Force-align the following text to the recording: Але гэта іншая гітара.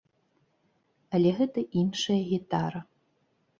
Але 1.17 1.29
гэта 1.41 1.59
іншая 1.83 2.19
гітара. 2.33 2.79